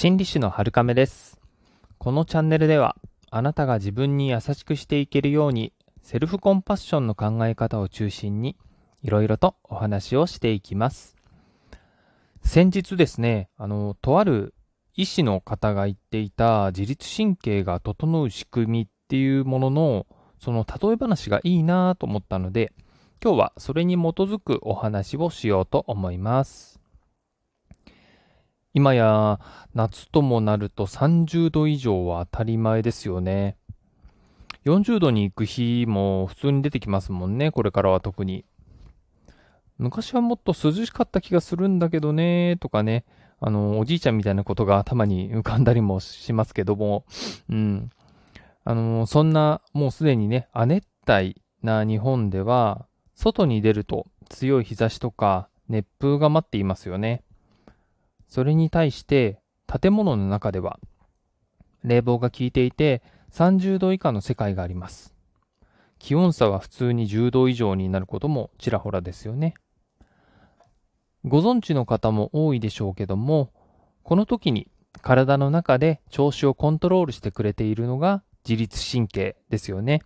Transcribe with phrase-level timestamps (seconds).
[0.00, 1.40] 心理師の春亀です。
[1.98, 2.94] このチャンネルでは、
[3.32, 8.56] あなたが自分に優しくしていけるように、セルフコンパッションの考え方を中心に、
[9.02, 11.16] いろいろとお話をしていきます。
[12.44, 14.54] 先日ですね、あの、とある
[14.94, 20.06] 医師の方が言っていた自律神経が整う仕組みっていうものの、
[20.38, 22.72] その例え話がいいなと思ったので、
[23.20, 26.78] 今日はそれに基づくお話をしようと思います。
[28.74, 29.40] 今や
[29.74, 33.56] 夏ともなると30度以上は当たり前ですよね。
[34.64, 38.44] 40度に行く日も普通に出てきますもんね、これからは特に。
[39.78, 43.04] 昔はもっと涼しかった気がするんだけどね、とかね、
[43.40, 47.04] あの、おじいちゃんみたいなことが頭に浮かんだりもしますけども、
[47.48, 47.90] うん。
[48.64, 57.22] あの、そんな、もうすでにね、亜熱帯な日本では、外に出ると強い日差しとか熱風が待っていますよね。
[58.28, 60.78] それに対して建物の中では
[61.82, 65.14] 冷房が効いていて30度以下の世界があります。
[65.98, 69.54] 気温差は普通に10度以上になることもちらほらですよね。
[71.24, 73.50] ご存知の方も多いでしょうけども、
[74.04, 74.68] この時に
[75.02, 80.02] 体の中で調子をコントロールしてくれているのが自律神経ですよね。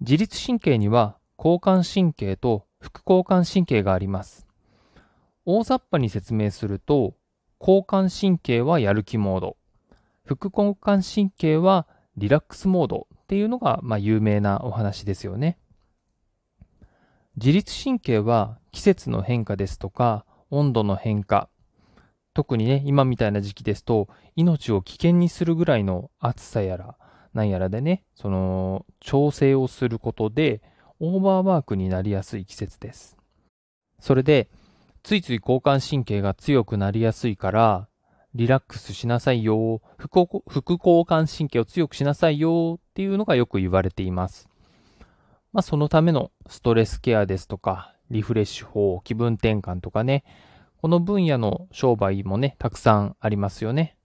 [0.00, 4.46] 自律神経には交感神経と副交感神経があります。
[5.52, 7.14] 大雑把に説明すると、
[7.60, 9.56] 交感神経はやる気モード、
[10.24, 15.58] 副交感神経はリラックスモードっていうのが、まあ、有名なお話ですよね。
[17.36, 21.48] 自律神経は季節の変化ですとか、温度の変化、
[22.32, 26.96] 特にね、今みたいな時期ですと、命を危険にするぐらいの暑さやら、
[27.34, 30.62] なんやらでね、その、調整をすることで、
[31.00, 33.16] オーバーワークになりやすい季節です。
[33.98, 34.48] それで、
[35.02, 37.88] ついつい交感神経が強くなりやすいから、
[38.34, 40.28] リラックスしなさいよ、副
[40.72, 44.48] 交感神経を強くしなさいよっていうのがよく言われています。
[45.52, 50.24] まあ、そのためのストレスケアですとか、リフレッシュ法、気分転換とかね、
[50.80, 53.96] この分野の商売もね、たくさんありますよね。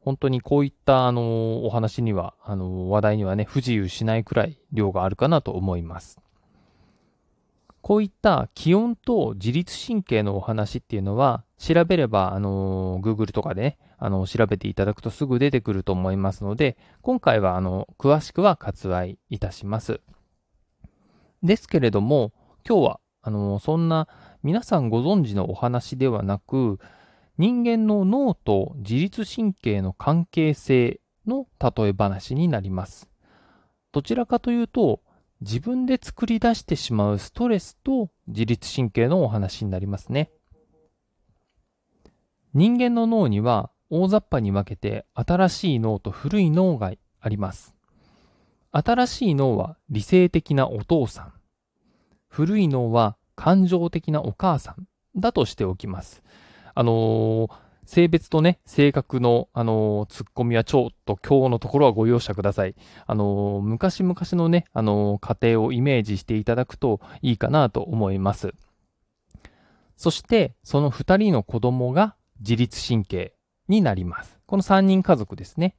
[0.00, 6.18] 本当にこういった、あの、お話には、あの、話題にはね、不自由しないくらい量があるかなと思います。
[7.82, 20.00] こういった気温と自律神経のお話っていうのは、調べれば、あの、Google とかでね、あの、調べていただくとすぐ出てくると思いますので、今回は、あの、詳しくは割愛いたします。
[21.42, 22.32] ですけれども、
[22.66, 24.08] 今日は、あの、そんな
[24.42, 26.78] 皆さんご存知のお話ではなく、
[27.38, 33.08] 人間の脳と自律神経の関係性の例え話になります。
[33.92, 35.00] どちらかというと、
[35.40, 40.30] 自分で作り出してしまうストレスと自律神経のお話になりますね。
[42.52, 47.74] 人間の脳には大雑把に分けて新しい脳と古い脳があります。
[48.72, 51.32] 新しい脳は理性的なお父さん。
[52.28, 54.86] 古い脳は感情的なお母さん
[55.16, 56.22] だとしておきます。
[56.74, 62.76] あのー性別とね、性格の、あのーツッコミはちょっと今日のところはご容赦ください。
[63.04, 68.54] あのー昔々のね、あのー家庭をイメージしていただくといいかなと思います。
[69.96, 73.34] そして、その二人の子供が自律神経
[73.66, 74.38] になります。
[74.46, 75.74] この三人家族ですね。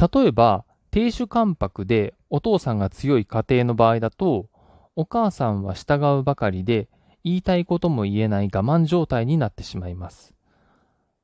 [0.00, 4.48] 例えば、亭主関白でお父さんが強い家庭の場合だと、
[4.96, 6.88] お母さんは従うばかりで、
[7.26, 10.32] 言いたいことも言えない我慢状態になってしまいます。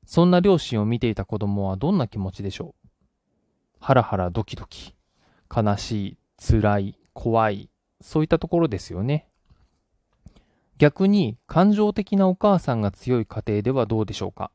[0.05, 2.89] そんな両親を見ていた子供はどんな気持ちでしょう？
[3.79, 4.93] ハラハラドキドキ、
[5.49, 7.69] 悲しい、辛い、怖い、
[8.01, 9.29] そういったところですよね。
[10.77, 14.51] 逆に感情的なお母さんが強い家庭ではどうでしょうか？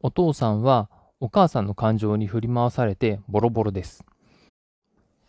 [0.00, 0.88] お父さんは
[1.20, 4.02] お母さんの感情に振り回されてボロボロです。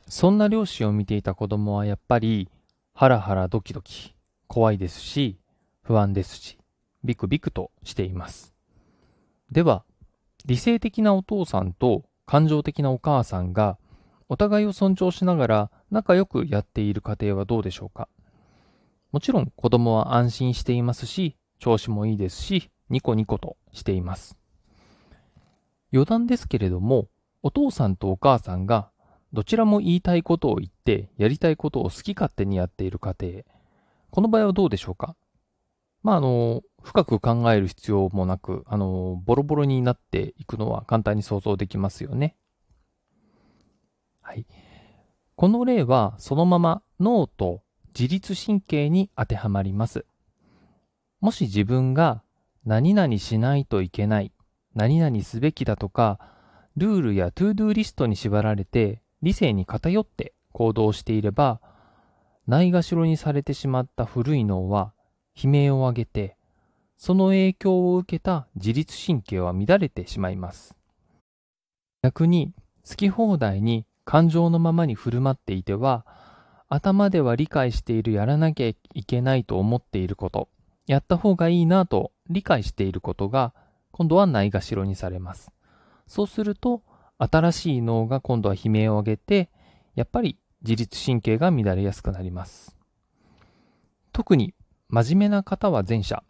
[0.08, 2.48] そんな両親を見ていた子供はやっぱり
[2.94, 4.15] ハラハラドキドキ、
[4.48, 5.38] 怖いですし、
[5.82, 6.58] 不安ですし、
[7.04, 8.54] ビクビクとしています。
[9.52, 9.84] では、
[10.46, 13.78] 理性的なお父さんと感情的なお母さんが
[14.30, 18.08] お互いを尊重しながら仲良くやっている家庭はどうでしょうか？
[19.12, 24.38] もちろん子供は安心していますし、調子もいいですし、ニコニコとしています。
[25.94, 27.08] 余談ですけれども、
[27.44, 28.90] お父さんとお母さんが
[29.32, 33.44] どちらも言いたいことを言って、やりたいことを好き勝手にやっている家庭。
[34.16, 35.18] この場合はどうでしょうか？
[36.02, 42.38] まあ、あの、深く考える必要もなく、あの、ボロボロになっていくのは簡単に想像できますよね。
[44.22, 44.46] はい。
[45.36, 50.06] この例はそのまま脳と自律神経に当てはまります。
[51.20, 52.24] もし自分が
[52.66, 54.32] 何々しないといけない、
[54.76, 56.20] 何々すべきだとか、
[56.78, 61.60] ルールやトゥードゥーリストに縛られて理性に偏って行動していれば、
[62.48, 64.94] ないがしろにされてしまった古い脳は
[65.36, 66.38] 悲鳴を上げて、
[66.98, 70.76] その影響を受けた自律神経は乱れてしまいます。
[72.04, 72.54] 逆に
[72.88, 76.06] 好き放題に感情のままに振る舞っていては、
[76.70, 78.76] 頭では理解しているやらなきゃい
[79.06, 80.48] けないと思っていること、
[80.86, 83.54] やった方がいいなと理解していることが、
[83.92, 85.52] 今度はないがしろにされます。
[86.08, 86.84] そうすると、
[87.18, 89.50] 新しい脳が今度は悲鳴を上げて、
[89.96, 92.76] やっぱり自律神経が乱れやすくなります。
[94.12, 94.56] 特に
[94.90, 96.24] 真面目な方は前者、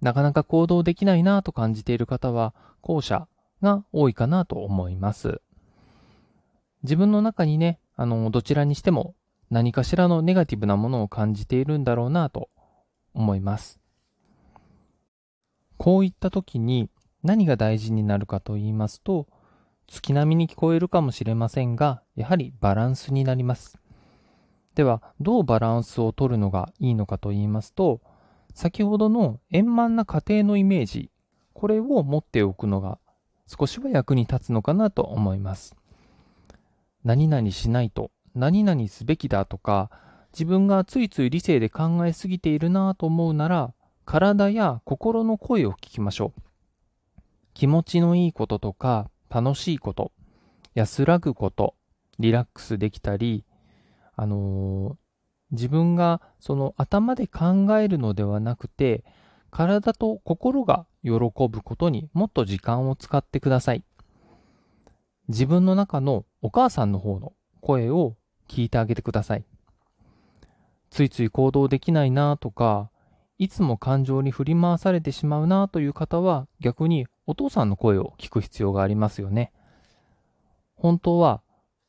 [0.00, 3.28] なかなか行動できないなと感じている方は後者
[3.60, 5.42] が多いかなと思います。
[6.82, 9.14] 自分の中にね、あの、どちらにしても
[9.50, 12.48] 何かしらのネガティブなものを感じているんだろうなと
[13.12, 13.78] 思います。
[15.76, 16.88] こういった時に
[17.22, 19.26] 何が大事になるかと言いますと、
[19.92, 23.78] 月並みに聞こえるかもしれませんが、やはりバランスになります。
[24.74, 28.00] では、どうバランスを取るのがいいのかと言いますと、
[28.54, 31.10] 先ほどの円満な家庭のイメージ、
[31.52, 33.00] これを持っておくのが
[33.46, 35.76] 少しは役に立つのかなと思います。
[37.04, 39.90] 何々しないと、何々すべきだとか、
[40.32, 43.74] 自分がついつい理性で考えすぎているなぁと思うなら、
[44.06, 46.40] 体や心の声を聞きましょう。
[47.52, 50.12] 気持ちのいいこととか、楽しいこと、
[50.74, 51.74] 安らぐこと、
[52.18, 53.46] リラックスできたり、
[54.14, 54.94] あのー、
[55.52, 59.04] 自分がその頭で考えるのではなくて、
[59.50, 63.84] 体と心が喜ぶことにもっと時間を使ってください。
[65.28, 68.16] 自分の中のお母さんの方の声を
[68.48, 69.44] 聞いてあげてください。
[70.90, 72.90] ついつい行動できないなとか、
[73.38, 79.52] いつも感情に振り回されてしまうなという方は逆にお父さんの声を聞く必要がありますよね。
[80.74, 81.42] 本当は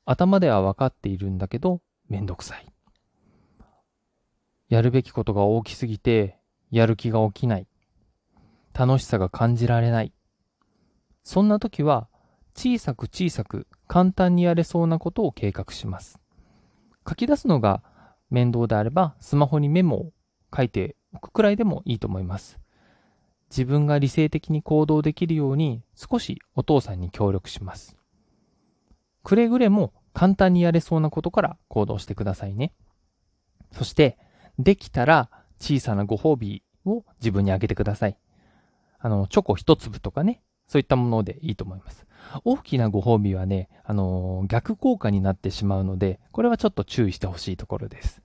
[0.05, 2.67] 頭では分かっているんだけどめんどくさい。
[4.69, 6.37] やるべきことが大きすぎて
[6.71, 7.67] やる気が起きない。
[8.73, 10.13] 楽しさが感じられない。
[11.23, 12.07] そんな時は
[12.55, 16.19] 小さく小さく簡単にやれそうなことを計画します。
[17.07, 17.83] 書き出すのが
[18.29, 20.11] 面倒であればスマホにメモを
[20.55, 22.62] 書いておくくらいでもいいと思います。
[23.55, 27.95] 自分が理性的に行動できるように少しお父さんに協力します。
[29.21, 32.73] くれぐれも簡単にやれそうなことから行動してくださいね。
[33.71, 34.17] そして、
[34.57, 35.29] できたら
[35.59, 38.17] 小さなご褒美を自分にあげてください。
[38.97, 42.07] あの、チョコ一粒とかね、そういったものでいいと思います。
[42.43, 48.21] 大きなご褒美はね、あの逆効果になってしまうので、これはちょっと注意してほしいところです。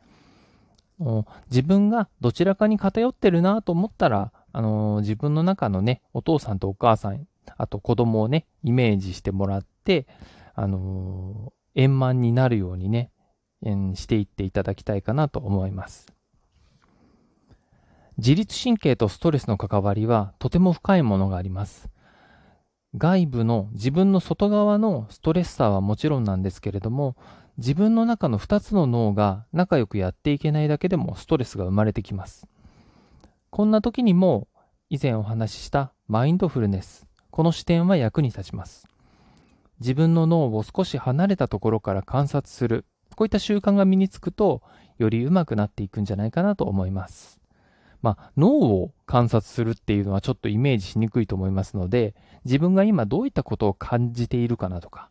[1.51, 10.07] 自分がどちらかに偏ってるなと思ったら、あの、自分の中のね、お父さんとお母さん、あと子供をね、イメージしてもらって、
[10.55, 13.11] あの、円満になるようにね、
[13.95, 16.07] していっていただきたいかなと思います。
[18.19, 21.89] 自律神経とストレスの関わりはとても深いものがあります。
[22.97, 27.17] 外部の自分の外側のストレッサーはもちろんなんですけれども、
[27.59, 32.49] 自分の中の2つの脳が仲良くやっていけないだけでもストレスが生まれてきます。
[33.51, 34.47] こんな時にも
[34.91, 38.87] 以前お話ししたマインドフルネス、この視点は役に立ちます。
[39.81, 42.85] 自分の脳を少し離れたところから観察する、
[43.17, 44.63] こういった習慣が身につくと、
[44.99, 47.41] より上手くなっていくんじゃないかなと思います。
[48.03, 55.11] まあ、脳を観察するっていうのはちょっとイメージしにくいと思いますので、自分が今どういったことを感じているかなとか、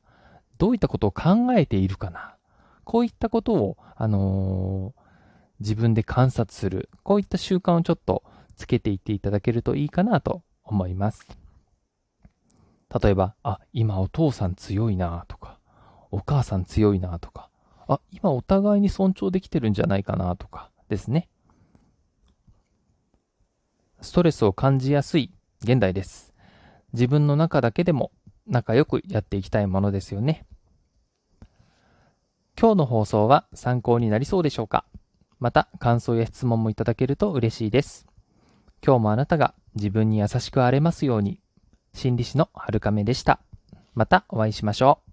[0.58, 2.36] どういったことを考えているかな、
[2.84, 5.02] こういったことを、あのー、
[5.60, 8.24] 自分で観察する、こういった習慣をちょっと
[8.58, 11.26] つけていっていただけるといいかなと思います。
[13.02, 15.60] 例えば、あ、今お父さん強いなとか、
[16.12, 17.50] お母さん強いなとか、
[17.88, 21.30] あ、今お互いに尊重できてるんじゃないかなとかですね。
[24.02, 26.34] ストレスを感じやすい現代です。
[26.94, 28.12] 自分の中だけでも
[28.48, 30.46] 仲良くやっていきたいものですよね。
[32.60, 34.86] 今日の放送は参考になりそうでしょうか？
[35.40, 38.07] また感想や質問もいただけると嬉しいです。
[38.86, 41.40] 今日もあなたが自分に優しくあれますように。
[41.94, 43.40] 心理師のはるかめでした。
[43.96, 45.07] またお会いしましょう。